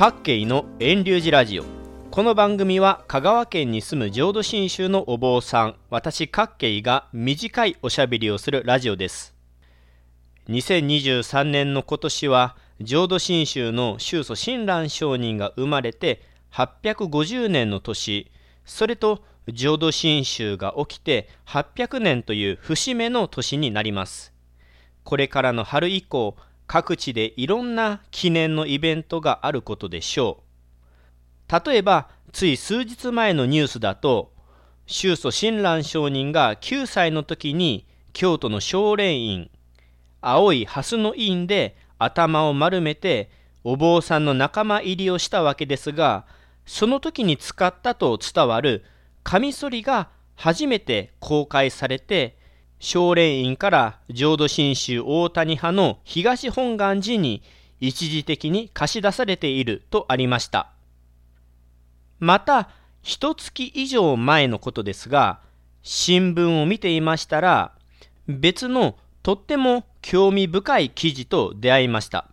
[0.00, 1.64] 各系の遠流寺ラジオ。
[2.10, 9.34] この番組は香川県に住む浄土真宗のお坊さん私各系が短いおしゃべりをするラジオです。
[10.48, 16.22] 2023年の今年は浄土真宗の宗祖親鸞上人が生まれて
[16.52, 18.32] 850年の年
[18.64, 24.32] それと浄土真宗が起きて800年という節目の年になります。
[25.04, 26.36] これからの春以降
[26.72, 30.44] 各地でいろんな記念のイベントがあることでしょ
[31.48, 31.68] う。
[31.68, 34.32] 例えばつい数日前のニュースだと
[34.86, 39.50] 宗祖親鸞上人が9歳の時に京都の少蓮院
[40.20, 43.32] 青い蓮の院で頭を丸めて
[43.64, 46.24] お坊さんの仲間入りをしたわけですが
[46.66, 48.84] その時に使ったと伝わる
[49.24, 52.38] カミソリが初めて公開されて
[52.80, 57.42] 少蓮院から浄土真宗大谷派の東本願寺に
[57.78, 60.72] 一時的に貸し出されているとありました。
[62.18, 62.70] また、
[63.02, 65.40] 一月以上前のことですが、
[65.82, 67.72] 新聞を見ていましたら、
[68.26, 72.28] 別のとっても興味深い記事と出会いました。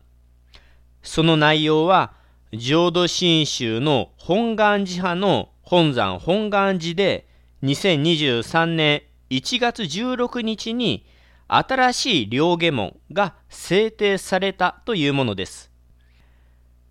[1.03, 2.13] その内容は、
[2.53, 7.27] 浄土真宗の本願寺派の本山本願寺で
[7.63, 11.05] 2023年1月16日に
[11.47, 15.71] 新しい両下門が制定されたというものです。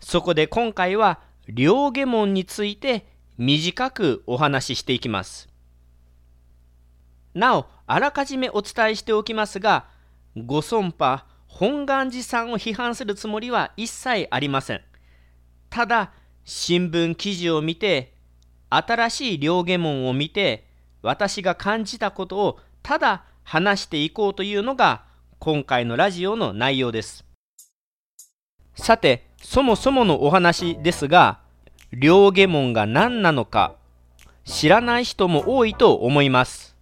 [0.01, 3.07] そこで今回は両下門について
[3.39, 5.49] 短くお話ししていきます。
[7.35, 9.87] なお、あらかじめお伝えしておきますが、
[10.37, 14.83] ご尊派本願寺さんを批判するつもりは一切ありません。
[15.71, 16.13] ただ、
[16.45, 18.15] 新聞記事を見て、
[18.71, 20.66] 新しい両下門を見て、
[21.03, 25.05] 私が感じたことをただ話していこうというのが
[25.39, 27.25] 今回のラジオの内容です。
[28.75, 31.41] さて、そもそものお話ですが、
[31.93, 33.77] 両下門が何なのか
[34.45, 36.77] 知らない人も多いと思います。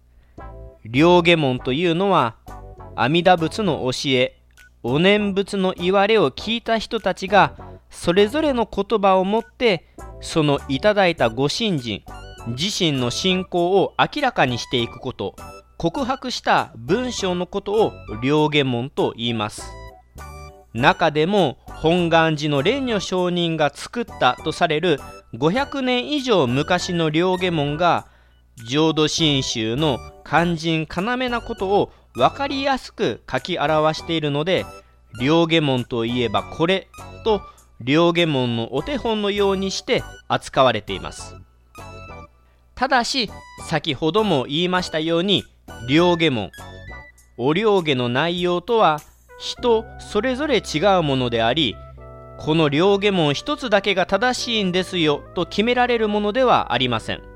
[0.83, 2.35] 両下門というのは
[2.95, 4.39] 阿弥陀仏の教え、
[4.83, 7.55] お念仏の言われを聞いた人たちが
[7.89, 9.85] それぞれの言葉をもって
[10.21, 12.03] そのいただいたご信心
[12.47, 15.35] 自身の信仰を明らかにしていくこと
[15.77, 19.63] 告白した文章のことを両下門と言います。
[20.73, 24.99] 中でも本願寺の蓮如上人が作ったとされる
[25.33, 28.07] 500年以上昔の両下門が
[28.67, 34.65] 浄土真宗の肝心要なことを分かりやすく書き表しているので
[35.21, 36.87] 両下門といえばこれ
[37.23, 37.41] と
[37.79, 41.35] 両下門のお手本のようにして扱われています。
[42.75, 43.29] ただし
[43.67, 45.43] 先ほども言いましたように
[45.87, 46.51] 両下門
[47.37, 48.99] お両下の内容とは
[49.37, 51.75] 人それぞれ違うものであり
[52.37, 57.35] この両下門一つだけが正しいんですよと決められるものではありません。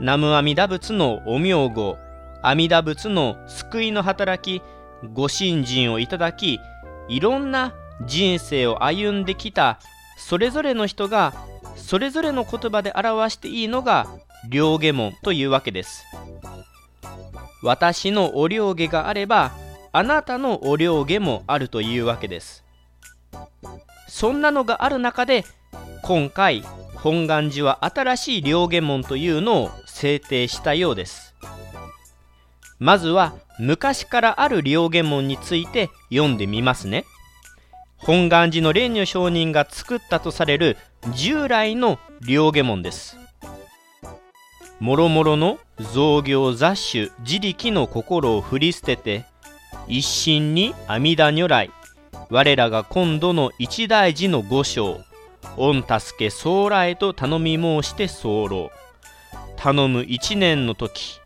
[0.00, 1.98] 南無阿弥陀仏のお名号
[2.42, 4.62] 阿弥陀仏の救いの働き
[5.12, 6.58] ご信心をいただき
[7.08, 7.74] いろんな
[8.06, 9.78] 人生を歩んできた
[10.16, 11.34] それぞれの人が
[11.76, 14.06] それぞれの言葉で表していいのが
[14.48, 16.04] 両下門というわけです。
[17.62, 19.52] 私のお両下があれば
[19.92, 22.64] あなたのお両下もあるというわけです。
[24.08, 25.44] そんなのがある中で
[26.02, 26.62] 今回
[26.94, 31.34] 本願寺は新しい両下門というのを制定したようです。
[32.78, 37.04] まずは昔からある両下門について読んでみますね。
[37.98, 40.78] 本願寺の蓮如上人が作ったとされる
[41.14, 43.19] 従来の両下門です。
[44.80, 45.58] もろもろの
[45.92, 49.26] 造業雑種自力の心を振り捨てて
[49.86, 51.70] 一心に阿弥陀如来
[52.30, 55.00] 我らが今度の一大寺の御章
[55.58, 58.70] 御助け総来と頼み申して候。
[59.56, 61.20] 頼む一年の時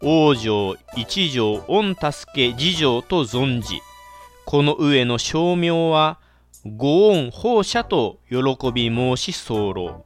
[0.00, 3.80] 往生一条御助け次条と存じ
[4.44, 6.20] この上の称名は
[6.64, 8.36] ご恩放射と喜
[8.72, 10.04] び申し候。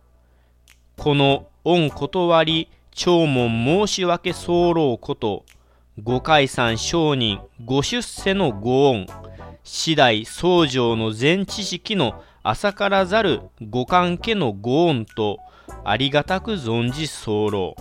[0.96, 5.44] この恩断り長門申し訳候こと
[6.00, 9.08] 五海山商人ご出世のご恩
[9.64, 15.38] 次第僧正の全知識の朝からざる五関家のご恩と
[15.82, 17.74] ありがたく存じ候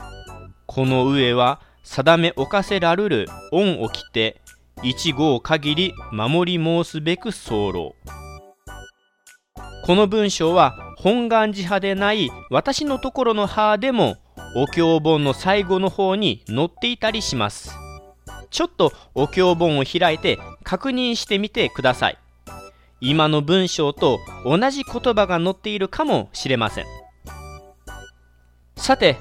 [0.65, 4.41] この上は定めおかせらるる恩をきて
[4.81, 7.93] 一号限り守り申すべく候
[9.85, 14.17] この文章は本願寺派でない私のところの派でも
[14.55, 17.75] お経本の最後の方に載っていたりします。
[18.51, 22.19] ちょっとお経本を開いて確認してみてください。
[23.01, 26.85] 今の文章と同じ言葉が載っているかもしれません。
[28.77, 29.17] さて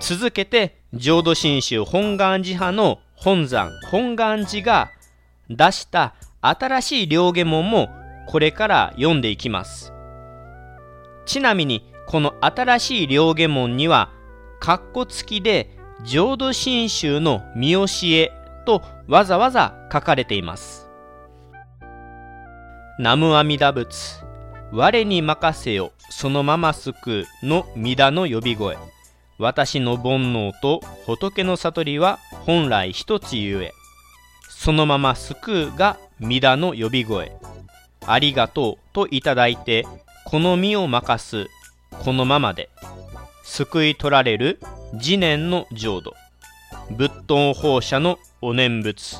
[0.00, 4.90] 続けて浄土真宗本願寺派の本山本願寺が
[5.50, 7.88] 出した新しい両下門も
[8.28, 9.92] これから読んでいきます。
[11.26, 14.10] ちなみにこの新しい両下門には
[14.60, 18.32] 括弧付きで浄土真宗の見教え
[18.66, 20.88] とわざわざ書かれています。
[22.98, 24.24] 南無阿弥陀仏
[24.72, 28.76] 我に任せよそのまま救うの御陀の呼び声。
[29.38, 33.72] 私の煩悩と仏の悟りは本来一つゆえ。
[34.50, 37.32] そのまま救うが御陀の呼び声。
[38.06, 39.86] ありがとうといただいて
[40.24, 41.46] この身を任す
[42.02, 42.68] このままで。
[43.50, 44.60] 救い取られる
[45.00, 46.14] 次年の浄土。
[46.90, 49.16] 仏道放射のお念仏。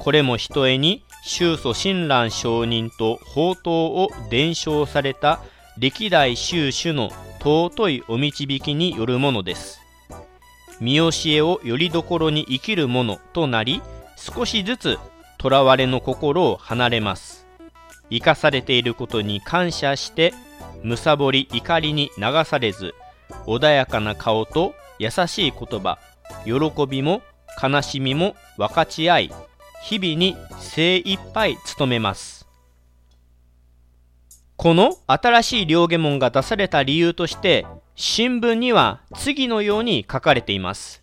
[0.00, 5.40] これもひとえに宗祖親鸞上人と宝刀を伝承された
[5.78, 9.80] 歴代宗主の尊いお導きによるものです。
[10.80, 13.82] 見教えをよりどころに生きるものとなり
[14.16, 14.98] 少しずつ
[15.40, 17.46] 囚われの心を離れます。
[18.10, 20.32] 生かされていることに感謝して
[20.82, 22.94] むさぼり怒りに流されず
[23.46, 25.98] 穏やかな顔と優しい言葉
[26.44, 27.22] 喜びも
[27.62, 29.32] 悲しみも分かち合い
[29.82, 32.46] 日々に精一杯努めます。
[34.56, 41.02] この新しい両下門が出された理由として新聞には次のように書かれています。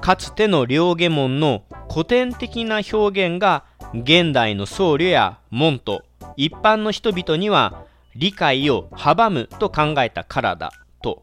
[0.00, 3.64] かつての両下門の古典的な表現が
[3.94, 6.02] 現代の僧侶や門徒
[6.36, 10.72] 一般の人々には理解を阻むと考えたからだ。
[11.06, 11.22] と。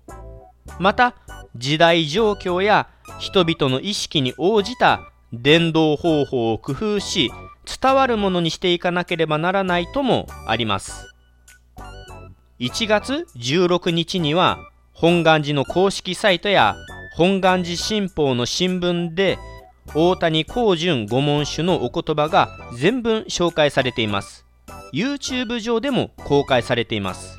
[0.79, 1.15] また
[1.57, 2.87] 時代状況や
[3.19, 7.31] 人々の意識に応じた伝道方法を工夫し
[7.81, 11.09] 伝わるものにしていかなければならないともあります。
[12.59, 14.57] 1月16日には
[14.93, 16.75] 本願寺の公式サイトや
[17.17, 19.37] 本願寺新報の新聞で
[19.93, 24.45] 大谷光純御門主のお言葉が全文紹介されています。
[24.93, 27.32] YouTube 上でも公開されています。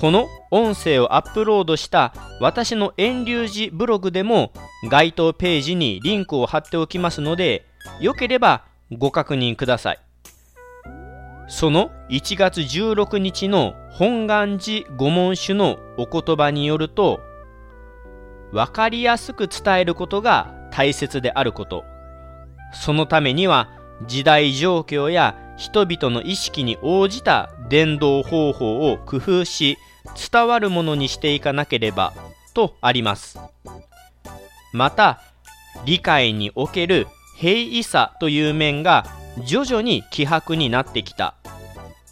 [0.00, 4.50] この音声をアップロードした私の遠流寺ブログでも
[4.90, 7.66] 該当ページにリンクを貼っておきますので
[8.00, 9.98] よければご確認ください。
[11.48, 17.20] その1月16日の本願寺御門主のお言葉によると
[18.52, 21.84] 分かりやすく伝えることが大切であること。
[22.72, 23.68] そのためには
[24.06, 29.76] 時代状況や人々の意識に応じた伝道方法を工夫し
[30.30, 32.12] 伝わるものにしていかなければ
[32.54, 33.38] とあります。
[34.72, 35.20] また
[35.84, 37.06] 理解における
[37.36, 39.06] 平易さという面が
[39.46, 41.34] 徐々に希薄になってきた。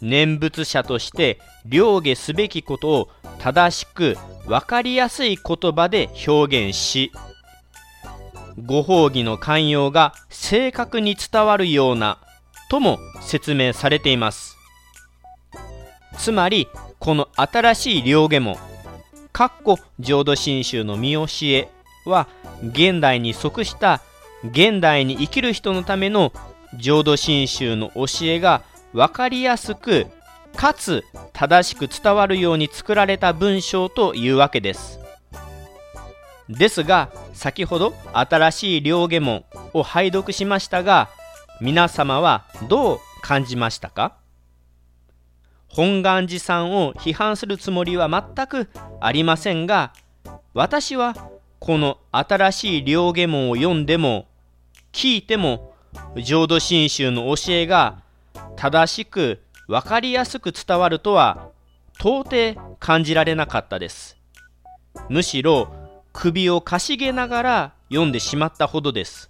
[0.01, 3.09] 念仏者として両下すべきことを
[3.39, 7.11] 正しく分かりやすい言葉で表現し
[8.65, 12.19] ご褒儀の寛容が正確に伝わるような
[12.69, 14.57] とも説明されています。
[16.17, 16.67] つまり
[16.99, 18.57] この新しい両下門
[19.31, 21.69] かっこ浄土真宗の見教え
[22.05, 22.27] は
[22.61, 24.01] 現代に即した
[24.43, 26.33] 現代に生きる人のための
[26.77, 28.63] 浄土真宗の教えが
[28.93, 30.07] 分かりやすく
[30.55, 34.99] かつ正しく伝わるように作られた文章というわけです。
[36.49, 41.09] ですが先ほど新しい両下門を拝読しましたが
[41.61, 44.15] 皆様はどう感じましたか？
[45.69, 49.93] 本願寺さんを批判するつもりは全くありませんが
[50.53, 51.15] 私は
[51.59, 54.27] この新しい両下門を読んでも
[54.91, 55.73] 聞いても
[56.23, 58.01] 浄土真宗の教えが
[58.55, 61.49] 正しく分かりやすく伝わるとは
[61.99, 64.17] 到底感じられなかったです
[65.09, 65.71] むしろ
[66.13, 69.29] 首をかしげながら読んでしまったほどです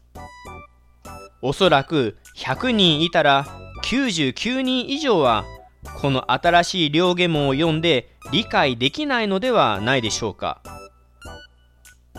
[1.42, 3.46] おそらく100人いたら
[3.84, 5.46] 99人以上は
[6.02, 10.62] この新しい両下門を読んで理解できないのではないでしょうか。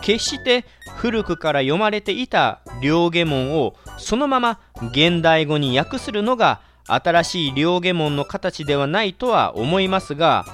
[0.00, 0.64] 決して
[0.96, 4.60] 古くから読まれていた両下門をそのまま
[4.92, 10.46] 現代語に訳するのが新しい両下門の形ではないとは思いますが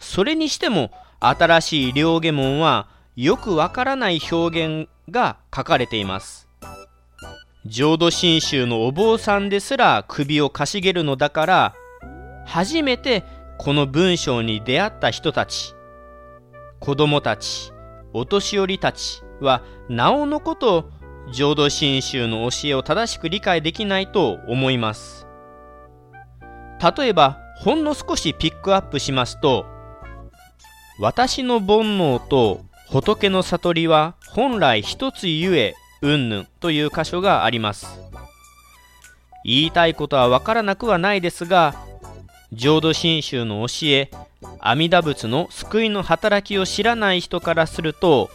[0.00, 6.48] それにしても新しい両下門はよくわからない表現が書かれています。
[7.64, 11.74] 浄土真宗のお坊さんですら首をかしげるのだから
[12.46, 13.24] 初めて
[13.58, 15.74] この文章に出会った人たち。
[16.80, 17.72] 子供たち
[18.12, 20.90] お年寄りたちはなおのこと
[21.32, 25.26] 浄土真宗の教えを正しく理解できないと思います。
[26.96, 29.64] 例えばほんの少しピックアップしますと
[31.00, 32.60] 私の煩悩と
[32.90, 38.00] 仏の悟りは本来一つゆえうんぬんという箇所があります。
[39.44, 41.85] 言いたいことはわからなくはないですが
[42.52, 44.10] 浄土真宗の教え
[44.60, 48.30] 阿弥陀仏の救いの働きを知らない人からすると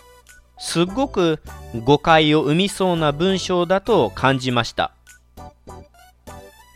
[0.59, 1.39] すっごく
[1.83, 4.91] 誤解を生みそうな文章だと感じました。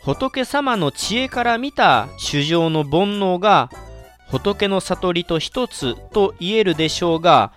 [0.02, 3.70] 仏様の知恵から見た衆生の煩悩が
[4.28, 7.52] 仏の悟りと一つと言えるでしょうが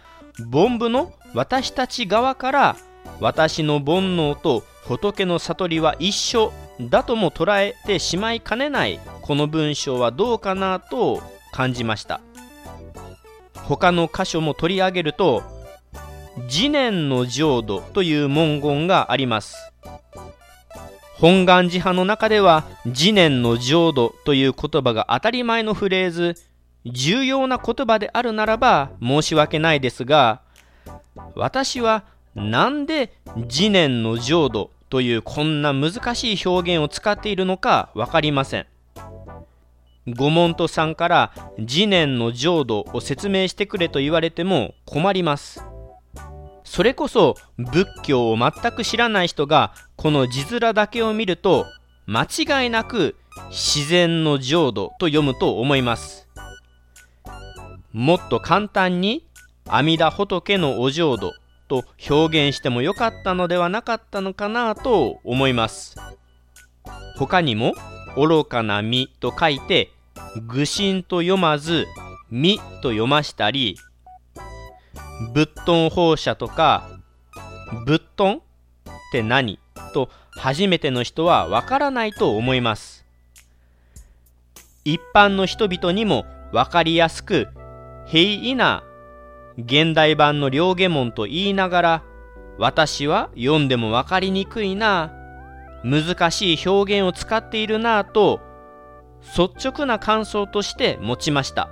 [0.52, 2.76] 凡夫の私たち側から
[3.20, 9.00] 私の煩悩と仏の悟りは一緒だとも捉えてしまいかねない。
[9.30, 11.22] この文章はどうかなと
[11.52, 12.20] 感じました。
[13.54, 15.44] 他の箇所も取り上げると
[16.50, 19.56] 「次年の浄土」という文言があります。
[21.14, 26.36] 本願寺派の中では「次年の浄土」という言葉が当たり前のフレーズ
[26.88, 30.42] 重要な言葉であるならば申し訳ないですが
[31.36, 33.14] 私はなんで
[33.48, 38.66] 次年の浄土というこんな難しい表現を使っているのか分かりません。
[40.16, 45.64] 御門徒さんから次年の浄土を説明してくれと言われても困ります。
[46.64, 51.66] それこそ仏教を全く知らない人がこの字面だけを見ると
[52.06, 53.16] 間違いなく
[53.50, 56.28] 自然の浄土と読むと思います。
[57.92, 59.26] もっと簡単に
[59.68, 61.34] 阿弥陀仏のお浄土
[61.68, 65.96] と表現してもよかったのではなかったのかなと思います。
[67.18, 67.74] 他にも
[68.16, 69.92] 愚かな実と書いて
[70.36, 71.88] 愚心と読まず
[72.30, 73.78] 実と読ましたり
[75.34, 76.90] 仏頓放射とか
[77.86, 78.42] 仏頓っ
[79.12, 79.60] て何
[79.94, 83.06] と初めての人はわからないと思います。
[84.86, 87.48] 一般の人々にも分かりやすく
[88.08, 88.84] 平易な
[89.58, 92.04] 現代版の両下門と言いながら
[92.58, 95.14] 私は読んでも分かりにくいな
[95.84, 98.40] 難しい表現を使っているなと
[99.22, 101.70] 率直な感想として持ちました。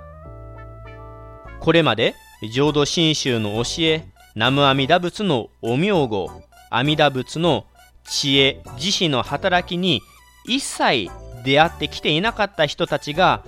[1.60, 2.14] これまで
[2.52, 6.30] 浄土真宗の教え南無阿弥陀仏のお名号
[6.70, 7.66] 阿弥陀仏の
[8.04, 10.00] 知恵慈悲の働きに
[10.46, 11.10] 一切
[11.44, 13.42] 出会ってきていなかった人たちが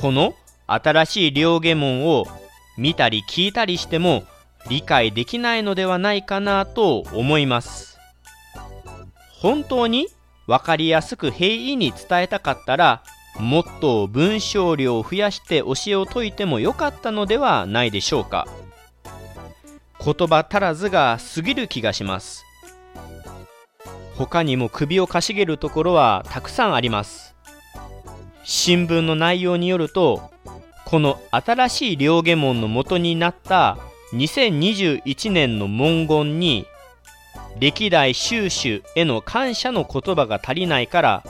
[0.00, 0.34] この
[0.66, 2.26] 新しい両下門を
[2.76, 4.24] 見たり聞いたりしても
[4.68, 7.98] 理解できないのではないかなと思います。
[9.40, 10.08] 本当に
[10.46, 13.02] 分かりやすく平易に伝えたかったら
[13.36, 18.48] もっと文章量を増やして教えを説いてもよかったのではないでしょうか。
[20.04, 22.44] 言葉足らずが過ぎる気がします。
[24.16, 27.36] 他にも首をかしげるところはたくさんあります。
[28.44, 30.30] 新聞の内容によると
[30.86, 33.76] この新しい両下門の元になった
[34.14, 36.66] 2021年の文言に
[37.60, 41.24] 歴代収集への感謝の言葉が足りないから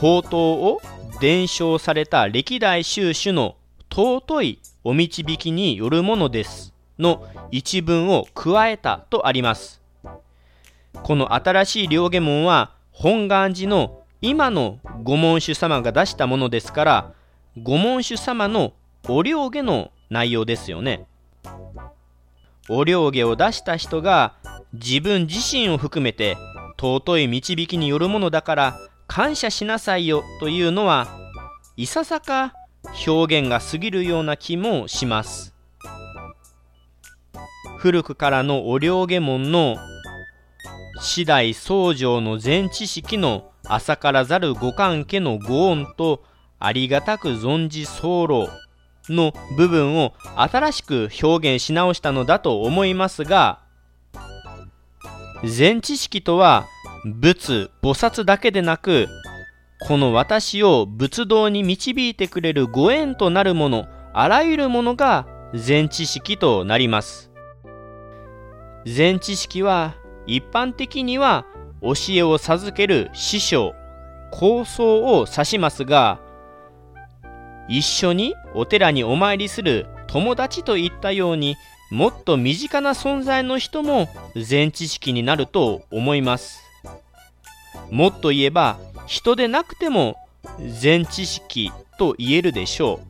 [0.00, 0.82] 宝刀を
[1.22, 3.56] 伝承された歴代収集の
[3.90, 9.80] 尊いお導きによるものですの一文を加えたとあります
[10.92, 17.12] この新しい両下門は本願寺の今の御門主様が出したものですから
[17.56, 18.74] 御門主様の
[19.08, 21.06] お両下の内容ですよね。
[22.68, 24.34] お両下を出した人が
[24.72, 26.36] 自分自身を含めて
[26.78, 31.06] 尊い導きによるものだから感謝しなさいよというのは
[31.76, 32.54] いささか
[33.06, 35.54] 表現が過ぎるような気もします。
[37.78, 39.76] 古くからのお両下門の
[41.00, 46.24] 次第僧正の全知識の朝からざる五関係のご恩と
[46.58, 48.48] ありがたく存じ候
[49.08, 53.60] の部分を新しく表現し直したのだと思いますが
[55.44, 56.66] 全知識とは
[57.08, 59.06] 仏菩薩だけでなく
[59.86, 67.30] この私を仏道に導いてくれるご縁となるものあらゆるものが全知識となります。
[68.86, 69.94] 全知識は
[70.26, 71.46] 一般的には
[71.80, 73.72] 教えを授ける師匠
[74.32, 76.20] 構想を指しますが
[77.68, 81.54] 一緒にお寺にお参りする友達といったように
[81.92, 86.65] もっと身近な存在の人も全知識になると思います。
[87.90, 90.16] もっと言えば人でなくても
[90.80, 93.00] 全知識と言えるでしょ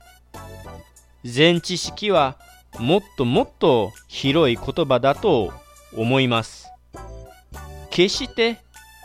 [1.24, 1.28] う。
[1.28, 2.36] 全知識は
[2.78, 5.52] もっともっと広い言葉だと
[5.94, 6.68] 思います。
[7.90, 8.58] 決して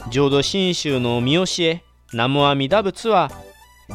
[0.10, 3.32] 浄土真宗の見教え南無阿弥陀仏は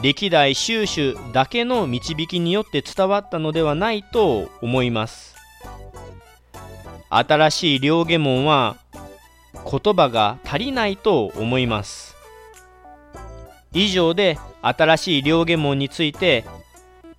[0.02, 5.34] 歴代宗主だけの導きによって伝わったのではないと思います。
[7.08, 8.76] 新しい両下門は
[9.64, 12.16] 言葉が足りないと思います。
[13.72, 16.44] 以上で新しい両下門について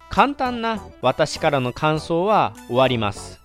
[0.10, 3.39] 簡単な私からの感想は終わります。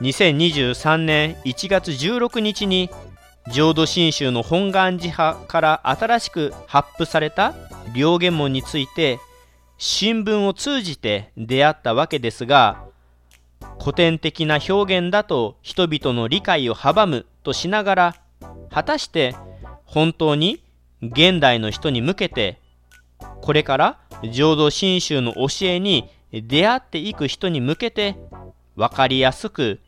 [0.00, 2.90] 2023年1月16日に
[3.52, 7.54] 浄土真宗の本願寺派から新しく発布された
[7.94, 9.18] 両下門について
[9.78, 12.84] 新聞を通じて出会ったわけですが
[13.82, 18.16] 古典的な表現だと人々の理解を阻むとしながら
[18.70, 19.34] 果たして
[19.84, 20.62] 本当に
[21.02, 22.60] 現代の人に向けて
[23.40, 23.98] これから
[24.30, 28.16] 浄土真宗の教えに出会っていく人に向けて
[28.76, 29.80] 分かりやすく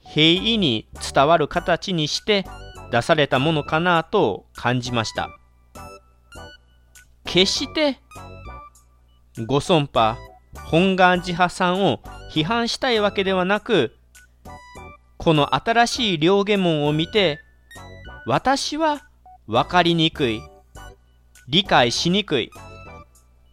[0.00, 2.44] 平易に伝わる形にして
[2.90, 5.30] 出されたものかなと感じました。
[7.24, 7.98] 決して
[9.46, 10.18] ご尊派
[10.70, 13.94] 本願寺派さんを批判したいわけではなく
[15.16, 17.40] この新しい両下門を見て
[18.26, 19.08] 私は
[19.46, 20.42] 分かりにくい
[21.48, 22.50] 理解しにくい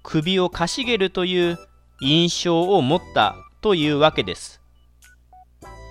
[0.02, 1.60] 首をかしげるという
[2.02, 4.60] 印象を持ったというわけです。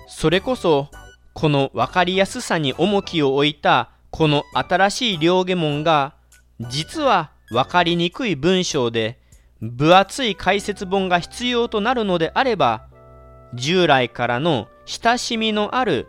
[0.07, 0.89] それこそ
[1.33, 6.13] この分かりやすさに重きを置いたこの新しい両下門が
[6.59, 9.19] 実は分かりにくい文章で
[9.63, 12.87] 分厚い解説本が必要となるのであれば
[13.53, 16.07] 従来からの親しみのある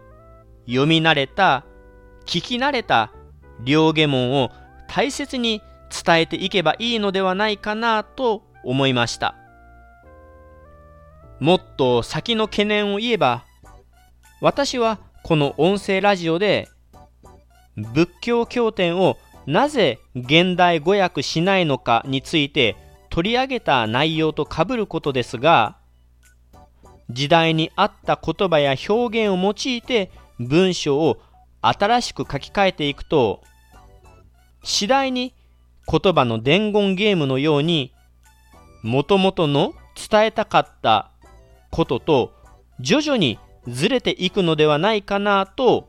[0.67, 1.65] 読み慣れた
[2.27, 3.13] 聞き慣れた
[3.63, 4.51] 両下門を
[4.89, 5.63] 大切に
[6.05, 9.37] 伝えていけばいいのではないかなと思いました。
[11.39, 13.45] もっと先の懸念を言えば
[14.41, 16.69] 私はこの音声ラジオで
[17.77, 22.77] 仏教経典をなぜ現代語訳しないのかについて
[23.15, 25.77] 取り上げた内容とかぶることですが
[27.11, 30.11] 時代に合った言葉や表現を用いて
[30.41, 31.19] 文章を
[31.63, 33.41] 新しく書き換えていくと
[34.65, 35.33] 次第に
[35.87, 37.93] 言葉の伝言ゲームのように
[38.83, 41.13] もともとの伝えたかった
[41.71, 42.33] ことと
[42.81, 45.89] 徐々にずれていくのではないかなと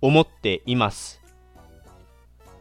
[0.00, 1.20] 思っています。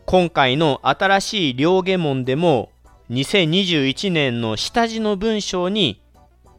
[0.05, 2.71] 今回の新しい両下門でも
[3.11, 6.01] 2021年の下地の文章に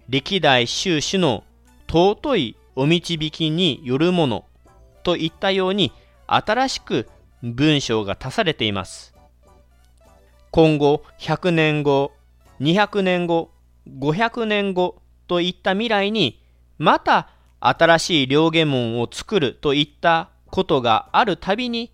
[0.08, 1.42] 歴代宗主の
[1.88, 4.44] 尊いお導きによるもの
[5.02, 5.92] といったように
[6.28, 7.08] 新しく
[7.42, 9.12] 文章が足されています。
[10.52, 12.12] 今後100年後、
[12.60, 13.50] 200年後、
[13.88, 16.40] 500年後といった未来に
[16.78, 21.92] また新しい両下門を作るといったことがあるたびに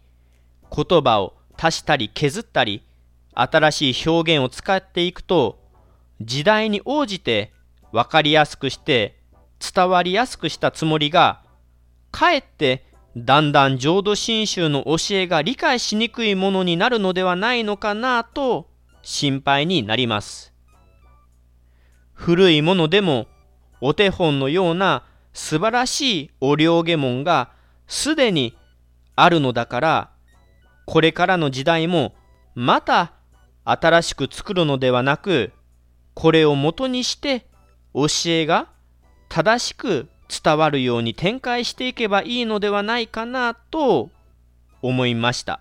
[0.70, 2.82] 言葉を足したり削ったり
[3.34, 5.58] 新しい表現を使っていくと
[6.20, 7.52] 時代に応じて
[7.92, 9.18] 分かりやすくして
[9.58, 11.42] 伝わりやすくしたつもりが
[12.10, 12.84] かえって
[13.16, 18.68] だんだん浄土真宗の教えが理解しにくいものになるのではないのかなと
[19.02, 20.52] 心配になります。
[22.14, 23.26] 古いものでも
[23.80, 27.50] お手本のような素晴らしいお両下門が
[27.86, 28.56] すでに
[29.16, 30.10] あるのだから
[30.86, 32.14] これからの時代も
[32.54, 33.12] また
[33.64, 35.52] 新しく作るのではなく、
[36.14, 37.46] これを元にして
[37.94, 38.68] 教えが
[39.28, 44.10] 正しく伝わるように展開していけばいいのではないかなと
[44.80, 45.60] 思いました。